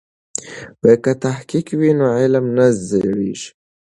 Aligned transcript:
که 1.03 1.11
تحقیق 1.23 1.67
وي 1.79 1.91
نو 1.99 2.05
علم 2.19 2.45
نه 2.57 2.65
زړیږي. 2.89 3.49